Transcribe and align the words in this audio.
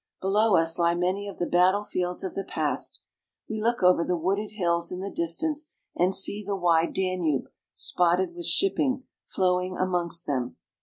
Below 0.19 0.55
us 0.55 0.79
lie 0.79 0.95
many 0.95 1.27
of 1.27 1.37
the 1.37 1.45
battle 1.45 1.83
fields 1.83 2.23
of 2.23 2.33
the 2.33 2.43
past; 2.43 3.03
we 3.47 3.61
look 3.61 3.83
over 3.83 4.03
the 4.03 4.17
wooded 4.17 4.53
hills 4.53 4.91
in 4.91 4.99
the 4.99 5.11
distance 5.11 5.73
and 5.95 6.15
see 6.15 6.43
the 6.43 6.55
wide 6.55 6.95
Danube, 6.95 7.51
spotted 7.75 8.33
with 8.33 8.47
shipping, 8.47 9.03
flowing 9.27 9.77
amongst 9.77 10.25
them. 10.25 10.57